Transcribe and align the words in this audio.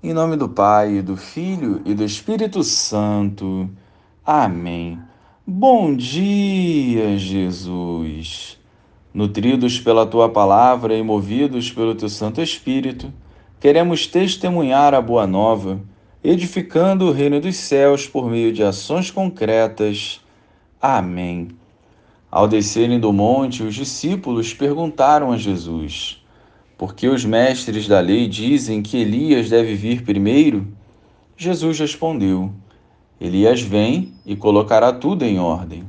Em 0.00 0.12
nome 0.12 0.36
do 0.36 0.48
Pai, 0.48 1.02
do 1.02 1.16
Filho 1.16 1.82
e 1.84 1.92
do 1.92 2.04
Espírito 2.04 2.62
Santo. 2.62 3.68
Amém. 4.24 4.96
Bom 5.44 5.92
dia, 5.92 7.18
Jesus. 7.18 8.56
Nutridos 9.12 9.80
pela 9.80 10.06
tua 10.06 10.28
palavra 10.28 10.96
e 10.96 11.02
movidos 11.02 11.72
pelo 11.72 11.96
teu 11.96 12.08
Santo 12.08 12.40
Espírito, 12.40 13.12
queremos 13.58 14.06
testemunhar 14.06 14.94
a 14.94 15.00
boa 15.00 15.26
nova, 15.26 15.80
edificando 16.22 17.06
o 17.06 17.12
reino 17.12 17.40
dos 17.40 17.56
céus 17.56 18.06
por 18.06 18.30
meio 18.30 18.52
de 18.52 18.62
ações 18.62 19.10
concretas. 19.10 20.20
Amém. 20.80 21.48
Ao 22.30 22.46
descerem 22.46 23.00
do 23.00 23.12
monte, 23.12 23.64
os 23.64 23.74
discípulos 23.74 24.54
perguntaram 24.54 25.32
a 25.32 25.36
Jesus: 25.36 26.24
porque 26.78 27.08
os 27.08 27.24
mestres 27.24 27.88
da 27.88 27.98
lei 27.98 28.28
dizem 28.28 28.80
que 28.80 28.96
Elias 28.96 29.50
deve 29.50 29.74
vir 29.74 30.04
primeiro? 30.04 30.68
Jesus 31.36 31.80
respondeu: 31.80 32.52
Elias 33.20 33.60
vem 33.60 34.14
e 34.24 34.36
colocará 34.36 34.92
tudo 34.92 35.24
em 35.24 35.40
ordem. 35.40 35.84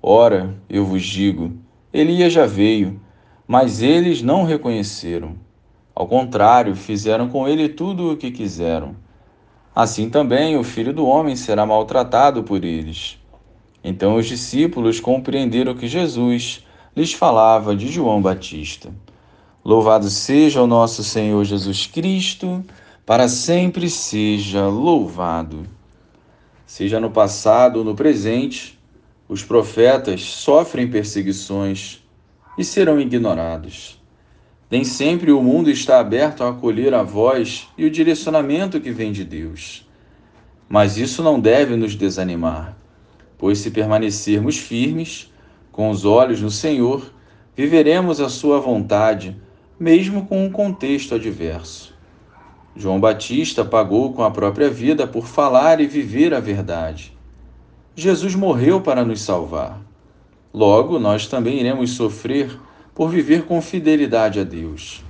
Ora, 0.00 0.54
eu 0.70 0.84
vos 0.84 1.02
digo, 1.02 1.52
Elias 1.92 2.32
já 2.32 2.46
veio, 2.46 3.00
mas 3.48 3.82
eles 3.82 4.22
não 4.22 4.44
reconheceram. 4.44 5.34
Ao 5.92 6.06
contrário, 6.06 6.76
fizeram 6.76 7.28
com 7.28 7.48
ele 7.48 7.68
tudo 7.68 8.12
o 8.12 8.16
que 8.16 8.30
quiseram. 8.30 8.94
Assim 9.74 10.08
também 10.08 10.56
o 10.56 10.62
filho 10.62 10.92
do 10.92 11.04
homem 11.04 11.34
será 11.34 11.66
maltratado 11.66 12.44
por 12.44 12.64
eles. 12.64 13.18
Então 13.82 14.14
os 14.14 14.26
discípulos 14.26 15.00
compreenderam 15.00 15.74
que 15.74 15.88
Jesus 15.88 16.64
lhes 16.96 17.12
falava 17.12 17.74
de 17.74 17.88
João 17.88 18.22
Batista. 18.22 18.90
Louvado 19.64 20.10
seja 20.10 20.60
o 20.60 20.66
nosso 20.66 21.04
Senhor 21.04 21.44
Jesus 21.44 21.86
Cristo, 21.86 22.64
para 23.06 23.28
sempre 23.28 23.88
seja 23.88 24.66
louvado. 24.66 25.62
Seja 26.66 26.98
no 26.98 27.12
passado 27.12 27.76
ou 27.76 27.84
no 27.84 27.94
presente, 27.94 28.76
os 29.28 29.44
profetas 29.44 30.22
sofrem 30.22 30.90
perseguições 30.90 32.02
e 32.58 32.64
serão 32.64 33.00
ignorados. 33.00 34.02
Nem 34.68 34.82
sempre 34.82 35.30
o 35.30 35.40
mundo 35.40 35.70
está 35.70 36.00
aberto 36.00 36.42
a 36.42 36.48
acolher 36.48 36.92
a 36.92 37.04
voz 37.04 37.68
e 37.78 37.84
o 37.84 37.90
direcionamento 37.90 38.80
que 38.80 38.90
vem 38.90 39.12
de 39.12 39.22
Deus. 39.22 39.86
Mas 40.68 40.96
isso 40.96 41.22
não 41.22 41.38
deve 41.38 41.76
nos 41.76 41.94
desanimar, 41.94 42.76
pois 43.38 43.58
se 43.58 43.70
permanecermos 43.70 44.58
firmes, 44.58 45.32
com 45.70 45.88
os 45.88 46.04
olhos 46.04 46.42
no 46.42 46.50
Senhor, 46.50 47.14
viveremos 47.54 48.20
a 48.20 48.28
Sua 48.28 48.58
vontade 48.58 49.36
mesmo 49.78 50.26
com 50.26 50.44
um 50.44 50.50
contexto 50.50 51.14
adverso. 51.14 51.94
João 52.74 53.00
Batista 53.00 53.64
pagou 53.64 54.12
com 54.12 54.22
a 54.22 54.30
própria 54.30 54.70
vida 54.70 55.06
por 55.06 55.26
falar 55.26 55.80
e 55.80 55.86
viver 55.86 56.32
a 56.32 56.40
verdade. 56.40 57.16
Jesus 57.94 58.34
morreu 58.34 58.80
para 58.80 59.04
nos 59.04 59.20
salvar. 59.20 59.78
Logo, 60.54 60.98
nós 60.98 61.26
também 61.26 61.60
iremos 61.60 61.90
sofrer 61.92 62.58
por 62.94 63.10
viver 63.10 63.44
com 63.44 63.60
fidelidade 63.60 64.40
a 64.40 64.44
Deus. 64.44 65.02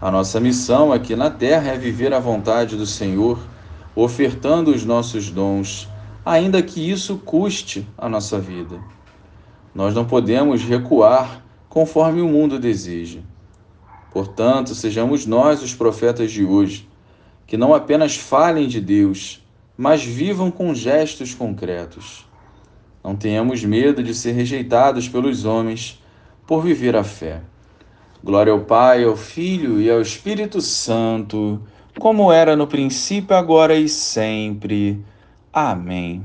A 0.00 0.10
nossa 0.10 0.40
missão 0.40 0.92
aqui 0.92 1.14
na 1.14 1.30
terra 1.30 1.72
é 1.72 1.78
viver 1.78 2.12
a 2.12 2.18
vontade 2.18 2.76
do 2.76 2.86
Senhor, 2.86 3.38
ofertando 3.94 4.72
os 4.72 4.84
nossos 4.84 5.30
dons, 5.30 5.88
ainda 6.24 6.60
que 6.60 6.90
isso 6.90 7.18
custe 7.18 7.86
a 7.96 8.08
nossa 8.08 8.38
vida. 8.38 8.80
Nós 9.72 9.94
não 9.94 10.04
podemos 10.04 10.62
recuar 10.62 11.44
conforme 11.68 12.20
o 12.20 12.28
mundo 12.28 12.58
deseja. 12.58 13.20
Portanto, 14.12 14.74
sejamos 14.74 15.26
nós 15.26 15.62
os 15.62 15.74
profetas 15.74 16.30
de 16.30 16.44
hoje, 16.44 16.88
que 17.46 17.56
não 17.56 17.74
apenas 17.74 18.16
falem 18.16 18.68
de 18.68 18.80
Deus, 18.80 19.42
mas 19.76 20.04
vivam 20.04 20.50
com 20.50 20.74
gestos 20.74 21.34
concretos. 21.34 22.26
Não 23.02 23.16
tenhamos 23.16 23.64
medo 23.64 24.02
de 24.02 24.14
ser 24.14 24.32
rejeitados 24.32 25.08
pelos 25.08 25.44
homens 25.44 26.00
por 26.46 26.62
viver 26.62 26.94
a 26.94 27.02
fé. 27.02 27.40
Glória 28.22 28.52
ao 28.52 28.60
Pai, 28.60 29.02
ao 29.02 29.16
Filho 29.16 29.80
e 29.80 29.90
ao 29.90 30.00
Espírito 30.00 30.60
Santo, 30.60 31.60
como 31.98 32.30
era 32.30 32.54
no 32.54 32.66
princípio, 32.66 33.34
agora 33.34 33.74
e 33.74 33.88
sempre. 33.88 35.04
Amém. 35.52 36.24